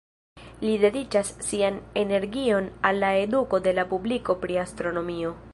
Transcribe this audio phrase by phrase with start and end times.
[0.61, 5.41] Li dediĉas sian energion al la eduko de la publiko pri astronomio.